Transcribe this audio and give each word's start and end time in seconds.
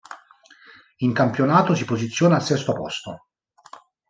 In 0.97 1.13
campionato 1.13 1.75
si 1.75 1.85
posiziona 1.85 2.37
al 2.37 2.41
sesto 2.43 2.73
posto. 2.73 3.27